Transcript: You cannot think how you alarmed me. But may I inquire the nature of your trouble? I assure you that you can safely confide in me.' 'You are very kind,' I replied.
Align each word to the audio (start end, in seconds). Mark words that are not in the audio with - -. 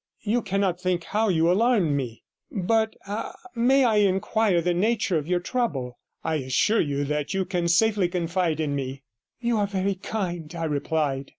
You 0.23 0.41
cannot 0.41 0.81
think 0.81 1.03
how 1.03 1.29
you 1.29 1.51
alarmed 1.51 1.91
me. 1.95 2.23
But 2.51 2.95
may 3.53 3.83
I 3.85 3.97
inquire 3.97 4.59
the 4.59 4.73
nature 4.73 5.15
of 5.19 5.27
your 5.27 5.39
trouble? 5.39 5.99
I 6.23 6.37
assure 6.37 6.81
you 6.81 7.03
that 7.05 7.35
you 7.35 7.45
can 7.45 7.67
safely 7.67 8.07
confide 8.07 8.59
in 8.59 8.75
me.' 8.75 9.03
'You 9.41 9.57
are 9.59 9.67
very 9.67 9.93
kind,' 9.93 10.55
I 10.55 10.63
replied. 10.65 11.29